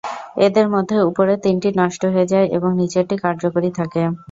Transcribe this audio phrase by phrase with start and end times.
[0.45, 4.01] এদের মধ্যে ওপরের তিনটি নষ্ট হয়ে যায় এবং নিচেরটি কার্যকরী থাকে।